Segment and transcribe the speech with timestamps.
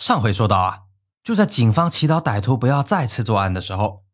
[0.00, 0.84] 上回说到啊，
[1.22, 4.06] 就在警方祈祷歹徒不要再次作案的时候，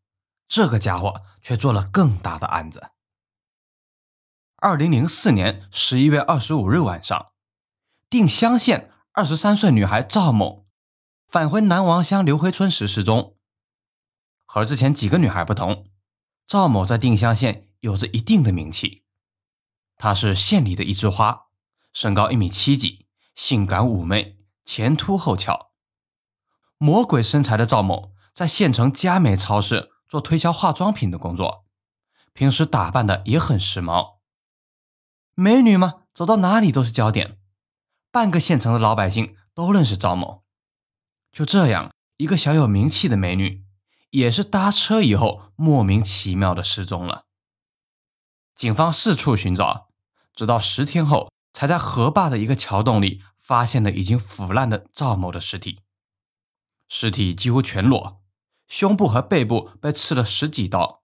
[0.45, 2.91] 这个家伙却做了更大的案子。
[4.57, 7.27] 二零零四年十一月二十五日晚上，
[8.09, 10.67] 定襄县二十三岁女孩赵某
[11.29, 13.37] 返回南王乡刘辉村时失踪。
[14.45, 15.89] 和之前几个女孩不同，
[16.45, 19.05] 赵某在定襄县有着一定的名气，
[19.95, 21.45] 她是县里的一枝花，
[21.93, 25.66] 身高一米七几，性感妩媚，前凸后翘。
[26.77, 31.65] 魔鬼身材的赵某在县城佳美超市做推销化妆品的工作，
[32.33, 34.17] 平时打扮的也很时髦。
[35.33, 37.37] 美女嘛，走到哪里都是焦点，
[38.11, 40.43] 半个县城的老百姓都认识赵某。
[41.31, 43.63] 就这样，一个小有名气的美女，
[44.11, 47.25] 也是搭车以后莫名其妙的失踪了。
[48.55, 49.89] 警方四处寻找，
[50.33, 55.81] 直到十天后，才在河坝的一个桥洞里发现了已经腐烂的赵某的尸体。
[56.89, 58.21] 尸体几乎全裸，
[58.67, 61.03] 胸部和背部被刺了十几刀，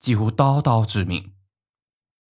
[0.00, 1.34] 几乎刀刀致命。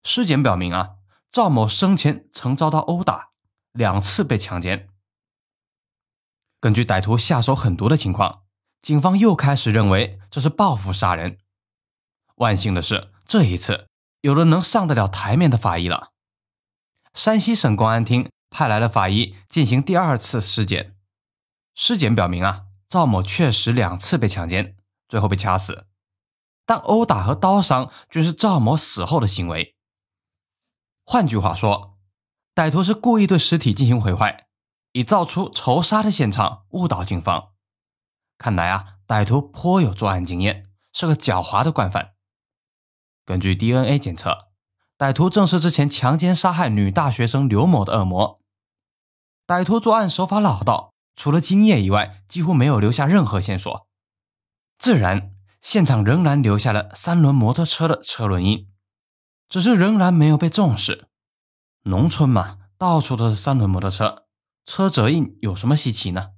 [0.03, 0.97] 尸检表明啊，
[1.31, 3.31] 赵某生前曾遭到殴打，
[3.73, 4.89] 两次被强奸。
[6.61, 8.45] 根据歹徒下手狠毒的情况，
[8.81, 11.39] 警方又开始认为这是报复杀人。
[12.37, 13.89] 万幸的是，这一次
[14.21, 16.13] 有了能上得了台面的法医了。
[17.13, 20.97] 山西省公安厅派来了法医进行第二次尸检，
[21.75, 22.67] 尸检表明啊。
[22.95, 24.77] 赵某确实两次被强奸，
[25.09, 25.89] 最后被掐死，
[26.65, 29.75] 但殴打和刀伤均是赵某死后的行为。
[31.05, 31.99] 换句话说，
[32.55, 34.47] 歹徒是故意对尸体进行毁坏，
[34.93, 37.55] 以造出仇杀的现场，误导警方。
[38.39, 42.15] 看来啊，歹徒颇有作案经验，是个狡猾的惯犯。
[43.25, 44.53] 根据 DNA 检测，
[44.97, 48.41] 歹徒正是之前强奸杀害女大学生刘某的恶魔。
[49.49, 50.94] 歹徒作案手法老道。
[51.17, 53.89] 除了精液以外，几乎没有留下任何线索。
[54.79, 58.69] 自然，现场仍然留下了三轮摩托车的车轮印，
[59.49, 61.09] 只是仍然没有被重视。
[61.83, 64.27] 农村嘛，到处都是三轮摩托车，
[64.65, 66.31] 车辙印有什么稀奇呢？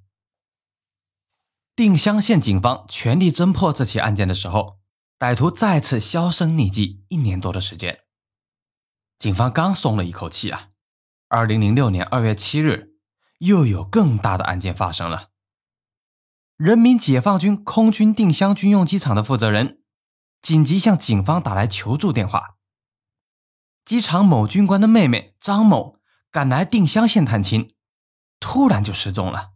[1.75, 4.79] 定襄县警方全力侦破这起案件的时候，
[5.19, 8.01] 歹徒再次销声匿迹一年多的时间。
[9.19, 10.69] 警方刚松了一口气啊！
[11.29, 12.96] 二零零六年二月七日。
[13.39, 15.31] 又有更大的案件发生了。
[16.57, 19.83] 人民解放军空军定襄军用机场的负责人
[20.41, 22.57] 紧急向警方打来求助电话。
[23.85, 25.99] 机场某军官的妹妹张某
[26.31, 27.75] 赶来定襄县探亲，
[28.41, 29.53] 突然就失踪了。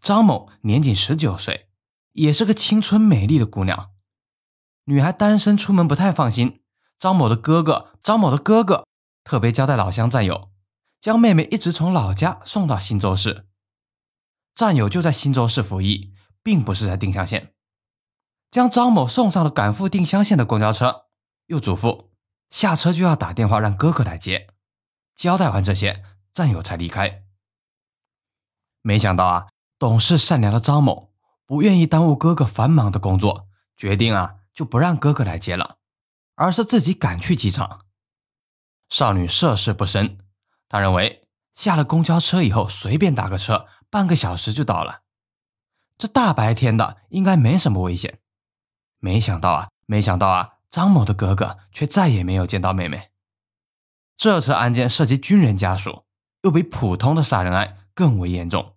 [0.00, 1.68] 张某年仅十九岁，
[2.12, 3.90] 也是个青春美丽的姑娘。
[4.84, 6.62] 女孩单身出门不太放心，
[6.98, 8.86] 张某的哥哥张某的哥哥
[9.24, 10.50] 特别交代老乡战友。
[11.00, 13.46] 将妹妹一直从老家送到新州市，
[14.54, 17.54] 战友就在新州市服役，并不是在定襄县。
[18.50, 21.06] 将张某送上了赶赴定襄县的公交车，
[21.46, 22.08] 又嘱咐
[22.50, 24.48] 下车就要打电话让哥哥来接。
[25.14, 27.24] 交代完这些，战友才离开。
[28.82, 29.48] 没想到啊，
[29.78, 31.12] 懂事善良的张某
[31.44, 35.78] 不愿意耽误哥哥繁忙的工作，决定啊就不让哥哥来接了，
[36.34, 37.82] 而是自己赶去机场。
[38.88, 40.18] 少女涉世不深。
[40.68, 45.02] 他认为下了公交车以后，随便打个车，半个小时就到了。
[45.96, 48.20] 这大白天的，应该没什么危险。
[48.98, 53.10] 没想到啊，没想到啊，张某的哥哥却再也没有见到妹妹。
[54.16, 56.04] 这次案件涉及军人家属，
[56.42, 58.76] 又比普通的杀人案更为严重，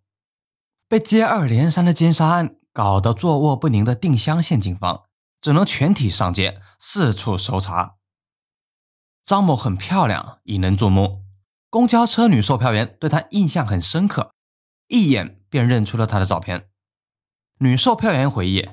[0.87, 5.03] 被接二连三的奸杀案搞得坐卧不宁的定襄县警方，
[5.41, 7.95] 只能全体上街，四处搜查。
[9.23, 11.23] 张某很漂亮，引人注目。
[11.71, 14.35] 公交车女售票员对她印象很深刻，
[14.89, 16.69] 一眼便认出了她的照片。
[17.59, 18.71] 女售票员回忆：“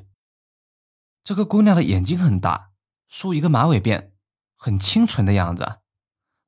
[1.22, 2.72] 这个姑娘的眼睛很大，
[3.06, 4.10] 梳一个马尾辫，
[4.56, 5.78] 很清纯的样子。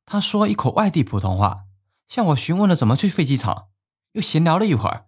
[0.05, 1.67] 她说一口外地普通话，
[2.09, 3.69] 向我询问了怎么去飞机场，
[4.11, 5.07] 又闲聊了一会儿。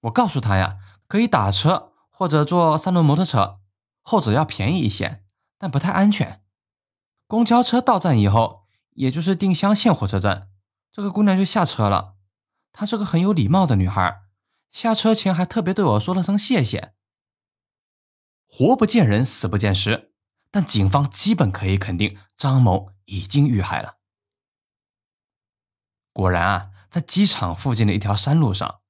[0.00, 3.60] 我告诉她呀，可以打车或者坐三轮摩托车，
[4.00, 5.22] 后者要便宜一些，
[5.58, 6.42] 但不太安全。
[7.26, 8.62] 公交车到站以后，
[8.94, 10.48] 也就是定襄县火车站。”
[10.98, 12.16] 这个姑娘就下车了，
[12.72, 14.22] 她是个很有礼貌的女孩，
[14.72, 16.92] 下车前还特别对我说了声谢谢。
[18.48, 20.12] 活不见人，死不见尸，
[20.50, 23.98] 但警方基本可以肯定张某已经遇害了。
[26.12, 28.80] 果然啊，在机场附近的一条山路上，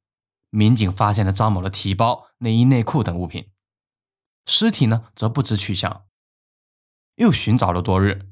[0.48, 3.52] 民警发现了张某的提包、内衣、内裤等物品，
[4.46, 6.06] 尸体呢则不知去向。
[7.16, 8.30] 又寻找了多日。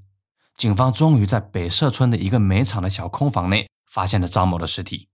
[0.57, 5.09] 警方终于在北社村的一个煤厂的小空房内发现了张某的尸体。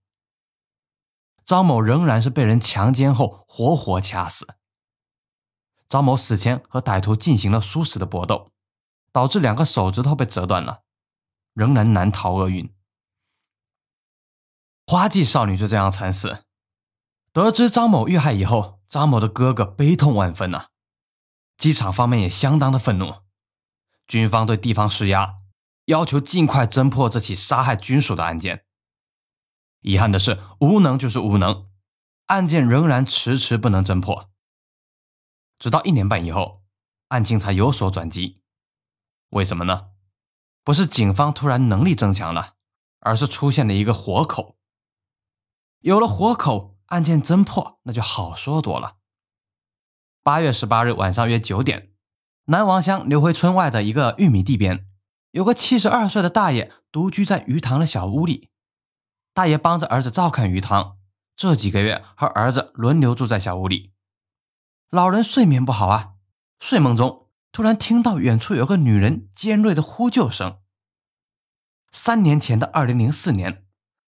[1.45, 4.47] 张某仍然是被人强奸后活活掐死。
[5.89, 8.51] 张某死前和歹徒进行了殊死的搏斗，
[9.11, 10.83] 导致两个手指头被折断了，
[11.53, 12.73] 仍然难逃厄运。
[14.87, 16.45] 花季少女就这样惨死。
[17.31, 20.67] 得知张某遇害以后，张某的哥哥悲痛万分呐。
[21.57, 23.22] 机场方面也相当的愤怒，
[24.13, 25.37] 军方对地方施压，
[25.85, 28.67] 要求尽快侦破这起杀害军属的案件。
[29.79, 31.67] 遗憾的是，无能就是无能，
[32.27, 34.29] 案件仍然迟迟不能侦破。
[35.57, 36.61] 直到一年半以后，
[37.07, 38.43] 案情才有所转机。
[39.29, 39.87] 为什么呢？
[40.63, 42.53] 不是警方突然能力增强了，
[42.99, 44.59] 而是出现了一个活口。
[45.79, 48.97] 有了活口，案件侦破那就好说多了。
[50.21, 51.92] 八月十八日晚上约九点，
[52.45, 54.85] 南王乡刘回村外的一个玉米地边，
[55.31, 58.49] 有个七十二岁的大爷独居在鱼塘的小屋里。
[59.33, 60.97] 大爷帮着儿子照看鱼塘，
[61.37, 63.93] 这几个月和儿子轮流住在小屋里。
[64.89, 66.15] 老人睡眠不好啊，
[66.59, 70.57] 睡梦中突然听到远处有个女人尖锐的呼救声。
[71.93, 73.65] 三年前的二零零四年，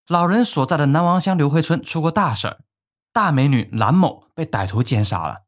[0.07, 2.65] 老人所在的南王乡刘回村出过大事儿，
[3.13, 5.44] 大美女蓝某被歹徒奸杀了。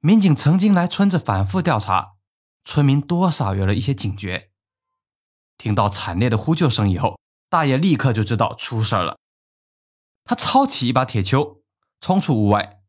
[0.00, 2.14] 民警曾经来村子反复调查，
[2.64, 4.50] 村民多少有了一些警觉。
[5.58, 7.18] 听到惨烈的呼救声以后。
[7.50, 9.18] 大爷立刻就知道出事儿了，
[10.22, 11.62] 他抄起一把铁锹，
[12.00, 12.80] 冲出屋外。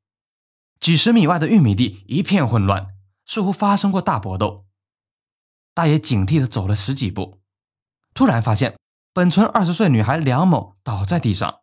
[0.79, 2.89] 几十米外的玉米地一片混乱，
[3.25, 4.67] 似乎发生过大搏斗。
[5.73, 7.41] 大爷警惕的走了十几步，
[8.13, 8.77] 突然发现
[9.11, 11.61] 本村二十岁女孩梁某倒在地上。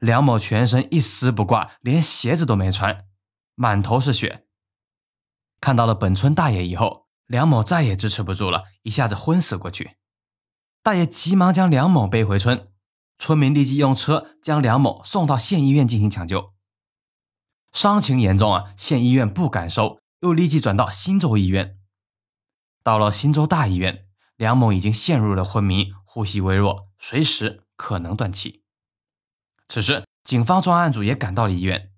[0.00, 3.06] 梁某全身一丝不挂，连鞋子都没穿，
[3.54, 4.48] 满头是血。
[5.60, 9.96] 看到了本村大爷以后，梁某再也支持不住了，一下子昏死过去。
[10.82, 12.72] 大爷急忙将梁某背回村，
[13.18, 16.54] 村民立即用车将梁某送到县医院进行抢救。
[17.72, 21.78] 伤情严重啊，县医院不敢收，又立即转到新洲医院。
[22.82, 24.06] 到了新洲大医院，
[24.36, 28.64] 梁某已经陷入了昏迷，呼吸微弱，随时可能断气。
[29.68, 31.92] 此时，警方专案组也赶到了医院。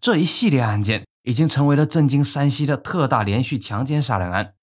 [0.00, 4.54] 这一系列案件已经成为了震惊山西的特大连续强奸杀人案，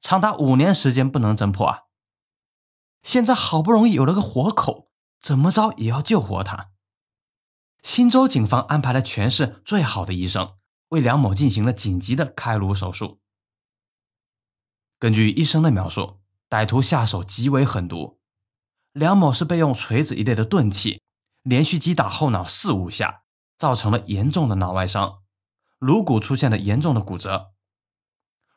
[0.00, 1.82] 长达五年时间不能侦破啊。
[3.02, 4.90] 现在好不容易有了个活口，
[5.20, 6.70] 怎么着也要救活他。
[7.82, 10.54] 新州警方安排了全市最好的医生，
[10.88, 13.20] 为梁某进行了紧急的开颅手术。
[14.98, 18.20] 根据医生的描述，歹徒下手极为狠毒，
[18.92, 21.02] 梁某是被用锤子一类的钝器
[21.42, 23.24] 连续击打后脑四五下，
[23.58, 25.23] 造成了严重的脑外伤，
[25.84, 27.52] 颅骨出现了严重的骨折。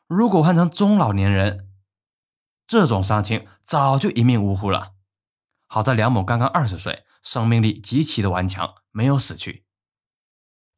[0.06, 1.68] 如果换成中老年人，
[2.66, 4.94] 这种伤情早就一命呜呼了。
[5.66, 9.66] 好在梁某刚刚二十岁，生命力极其的顽强，没有死去。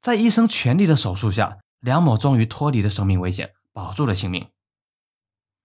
[0.00, 4.50] 在医生全力的手术下，梁某终于脱离了生命危险，保住了性命。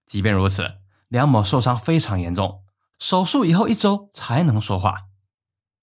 [0.05, 0.75] 即便如此，
[1.07, 2.63] 梁某受伤非常严重，
[2.99, 5.07] 手术以后一周才能说话。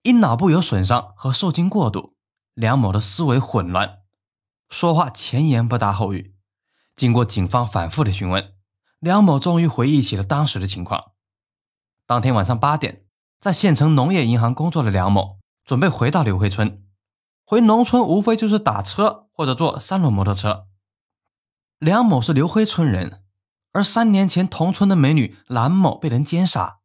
[0.02, 2.14] 因脑部有损伤和受惊过度，
[2.54, 4.01] 梁某的思维混乱，
[4.72, 6.34] 说话前言不搭后语。
[6.96, 8.54] 经过警方反复的询问。
[9.00, 11.12] 梁某终于回忆起了当时的情况。
[12.06, 13.04] 当天晚上八点，
[13.38, 16.84] 在县城农业银行工作的梁某准备回到刘辉村。
[17.44, 20.68] 回农村无非就是打车或者坐三轮摩托车。
[21.78, 23.24] 梁某是刘辉村人，
[23.72, 26.78] 而三年前同村的美女蓝某被人奸杀，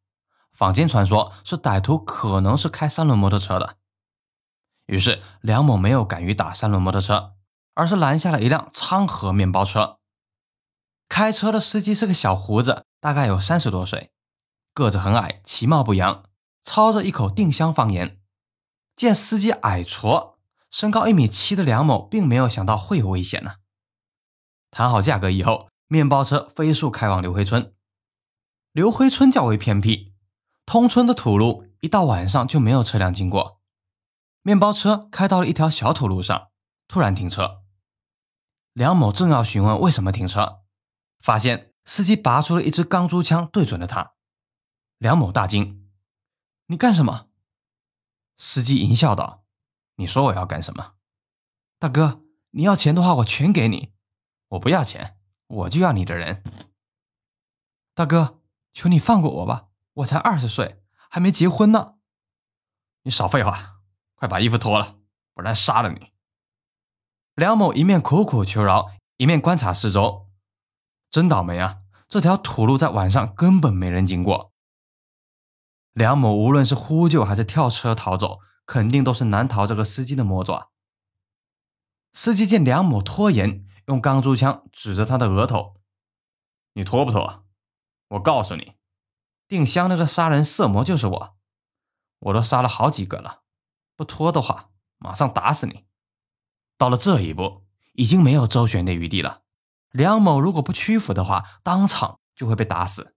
[0.52, 3.78] 坊间传说是歹徒可能是开三轮摩托车的。
[4.88, 7.36] 于是梁某没有敢于打三轮摩托车，
[7.78, 10.00] 而是拦下了一辆昌河面包车。
[11.08, 14.12] 开车的司机是个小胡子，大概有三十多岁，
[14.74, 16.24] 个子很矮，其貌不扬，
[16.64, 18.20] 操着一口定襄方言。
[18.96, 20.38] 见司机矮矬，
[20.72, 23.58] 身高一米七的梁某并没有想到会有危险呢。
[24.72, 27.76] 谈好价格以后，面包车飞速开往刘辉村。
[28.72, 30.16] 刘辉村较为偏僻，
[30.66, 33.62] 通村的土路一到晚上就没有车辆经过。
[34.42, 36.48] 面包车开到了一条小土路上，
[36.88, 37.62] 突然停车。
[38.78, 40.62] 梁某正要询问为什么停车。
[41.20, 44.14] 发现司机拔出了一支钢珠枪，对准了他。
[45.00, 45.90] 梁某大惊
[46.68, 47.28] ：“你干什么？”
[48.38, 49.44] 司机淫笑道
[49.98, 50.94] ：“你说我要干什么？
[51.80, 53.96] 大哥，你要钱的话，我全给你。
[54.50, 55.18] 我不要钱，
[55.48, 56.44] 我就要你的人。
[57.96, 61.96] 大哥，求你放过我吧，我才二十岁，还没结婚呢。
[63.02, 63.80] 你少废话，
[64.14, 65.00] 快把衣服脱了，
[65.34, 66.14] 不然杀了你。”
[67.38, 70.28] 梁某一面苦苦求饶，一面观察四周。
[71.12, 71.82] 真倒霉啊！
[72.10, 74.52] 这条土路在晚上根本没人经过。
[75.94, 80.72] 梁某无论是呼救还是跳车逃走，肯定都是难逃这个司机的魔爪。
[82.12, 85.76] 司机见梁某拖延，用钢珠枪指着他的额头
[86.74, 87.46] ：“你拖不拖？
[88.08, 88.74] 我告诉你，
[89.48, 91.38] 定香那个杀人色魔就是我，
[92.18, 93.44] 我都杀了好几个了，
[93.96, 95.86] 不拖的话，马上打死你。”
[96.78, 99.42] 到了这一步，已经没有周旋的余地了。
[99.92, 103.16] 梁某如果不屈服的话，当场就会被打死。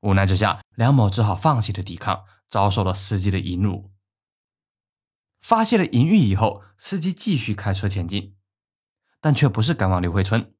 [0.00, 3.90] 无奈之下，梁某只好放弃了抵抗，遭受了司机的淫辱。
[5.40, 8.36] 发泄了淫欲以后，司机继续开车前进，
[9.20, 10.54] 但却不是赶往刘慧村。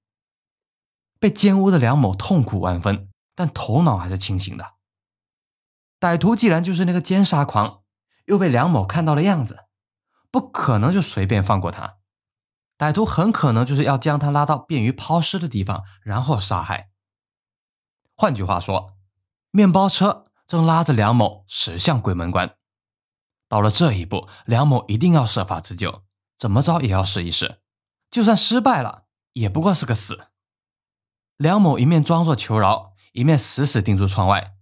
[1.18, 4.74] 被奸污的梁某痛苦万分，但头脑还是清醒的。
[6.00, 7.82] 歹徒既然就是那个奸杀狂，
[8.24, 9.64] 又被梁某看到了样子，
[10.32, 11.98] 不可能就随便放过他。
[12.76, 16.90] 歹徒很可能就是要将他拉到便于抛尸的地方，然后杀害。
[18.16, 18.96] 换句话说，
[19.50, 22.56] 面包车正拉着梁某驶向鬼门关。
[23.48, 26.02] 到了这一步，梁某一定要设法自救，
[26.38, 27.60] 怎么着也要试一试。
[28.10, 30.28] 就算失败了，也不过是个死。
[31.36, 34.54] 梁某一面装作求饶，一面死死盯住窗外，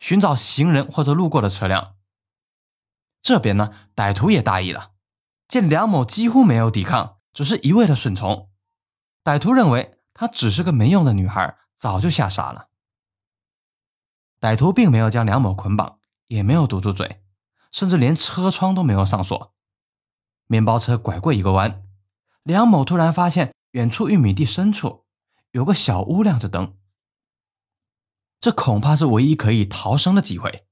[0.00, 1.96] 寻找行人或者路过的车辆。
[3.20, 4.92] 这边呢，歹徒也大意了，
[5.48, 8.50] 见梁某几乎没有抵抗，只是一味的顺从，
[9.24, 12.68] 歹徒认为她只是个没用的女孩，早就吓傻了。
[14.38, 17.24] 歹徒并没有将梁某捆绑，也没有堵住嘴，
[17.72, 19.54] 甚至连车窗都没有上锁。
[20.46, 21.82] 面包车拐过一个弯，
[22.42, 25.06] 梁某突然发现远处玉米地深处
[25.52, 26.76] 有个小屋亮着灯，
[28.38, 30.66] 这恐怕是唯一可以逃生的机会，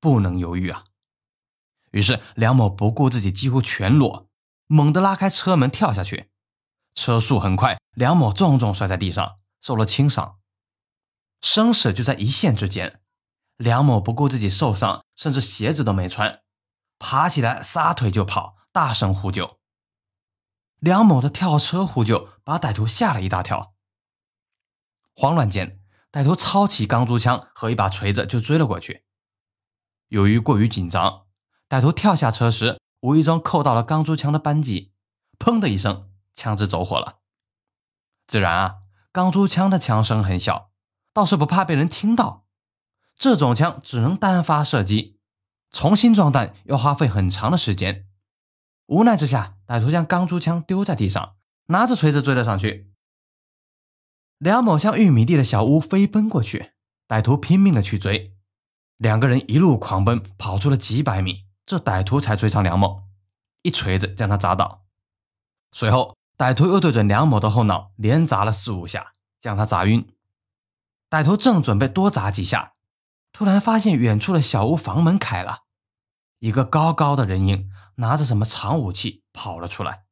[0.00, 0.84] 不能犹豫啊！
[1.92, 4.28] 于是梁某不顾自己几乎全裸，
[4.66, 6.30] 猛地拉开车门跳下去，
[6.94, 10.38] 车速很快，梁某重重摔在地上，受了轻伤。
[11.40, 13.00] 生死就在一线之间，
[13.56, 16.42] 梁某不顾自己受伤，甚至鞋子都没穿，
[16.98, 19.58] 爬起来撒腿就跑，大声呼救。
[20.78, 23.74] 梁某的跳车呼救把歹徒吓了一大跳。
[25.14, 25.80] 慌乱间，
[26.10, 29.04] 歹徒抄起钢珠枪和一把锤子就追了过去。
[30.08, 31.26] 由于过于紧张，
[31.72, 34.92] 歹徒跳下车时无意中扣到了钢珠枪的扳机，
[35.38, 37.20] 砰的一声，枪支走火了。
[38.26, 38.74] 自然啊，
[39.10, 40.70] 钢珠枪的枪声很小。
[41.14, 42.44] 倒是不怕被人听到，
[43.16, 45.18] 这种枪只能单发射击，
[45.70, 48.06] 重新装弹要花费很长的时间。
[48.88, 51.36] 无奈之下，歹徒将钢珠枪丢在地上，
[51.68, 52.92] 拿着锤子追了上去。
[54.36, 56.72] 梁某向玉米地的小屋飞奔过去，
[57.08, 58.36] 歹徒拼命的去追，
[58.98, 63.04] 两个人一路狂奔，跑出了几百米，这歹徒才追上梁某，
[63.62, 64.84] 一锤子将他砸倒。
[65.72, 70.06] 随后，歹徒又对准梁某的后脑连砸了四五下，将他砸晕。
[71.08, 72.74] 歹徒正准备多砸几下，
[73.32, 75.60] 突然发现远处的小屋房门开了，
[76.40, 80.04] 一个高高的人影拿着什么长武器跑了出来。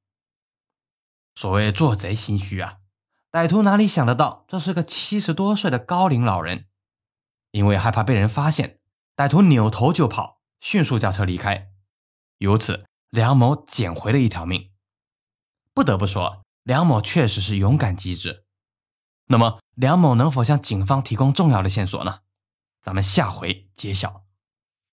[1.34, 2.78] 所谓做贼心虚啊，
[3.30, 6.64] 歹徒哪里想得到这是个七十多岁的高龄老人？
[7.50, 8.80] 因为害怕被人发现，
[9.14, 11.70] 歹徒扭头就跑，迅速驾车离开。
[12.38, 14.70] 由此，梁某捡回了一条命。
[15.74, 18.44] 不得不说，梁某确实是勇敢机智。
[19.26, 22.20] 那么，梁某能否向警方提供重要的线索呢？
[22.82, 24.24] 咱们下回揭晓。